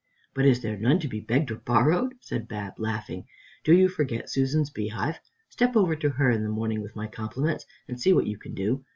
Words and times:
"But 0.33 0.45
is 0.47 0.63
there 0.63 0.77
none 0.77 0.97
to 1.01 1.07
be 1.07 1.19
begged 1.19 1.51
or 1.51 1.57
borrowed?" 1.57 2.15
said 2.21 2.47
Bab, 2.47 2.73
laughing. 2.79 3.27
"Do 3.63 3.71
you 3.71 3.87
forget 3.87 4.31
Susan's 4.31 4.71
beehive? 4.71 5.19
Step 5.49 5.75
over 5.75 5.95
to 5.97 6.09
her 6.09 6.31
in 6.31 6.41
the 6.41 6.49
morning 6.49 6.81
with 6.81 6.95
my 6.95 7.05
compliments, 7.05 7.67
and 7.87 8.01
see 8.01 8.11
what 8.11 8.25
you 8.25 8.39
can 8.39 8.55
do. 8.55 8.83